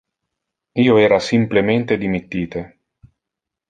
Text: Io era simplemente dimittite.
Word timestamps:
Io 0.85 0.95
era 1.03 1.19
simplemente 1.27 1.95
dimittite. 2.07 2.69